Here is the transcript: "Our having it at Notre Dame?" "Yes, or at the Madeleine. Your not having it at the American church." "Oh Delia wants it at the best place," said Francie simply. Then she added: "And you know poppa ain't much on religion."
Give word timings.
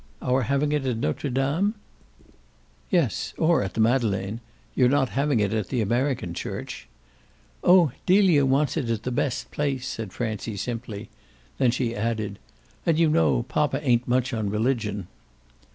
"Our 0.19 0.41
having 0.41 0.71
it 0.71 0.83
at 0.87 0.97
Notre 0.97 1.29
Dame?" 1.29 1.75
"Yes, 2.89 3.35
or 3.37 3.61
at 3.61 3.75
the 3.75 3.79
Madeleine. 3.79 4.41
Your 4.73 4.89
not 4.89 5.09
having 5.09 5.39
it 5.39 5.53
at 5.53 5.67
the 5.67 5.79
American 5.79 6.33
church." 6.33 6.87
"Oh 7.63 7.91
Delia 8.07 8.43
wants 8.47 8.77
it 8.77 8.89
at 8.89 9.03
the 9.03 9.11
best 9.11 9.51
place," 9.51 9.85
said 9.87 10.11
Francie 10.11 10.57
simply. 10.57 11.09
Then 11.59 11.69
she 11.69 11.95
added: 11.95 12.39
"And 12.83 12.97
you 12.97 13.09
know 13.09 13.43
poppa 13.43 13.79
ain't 13.87 14.07
much 14.07 14.33
on 14.33 14.49
religion." 14.49 15.05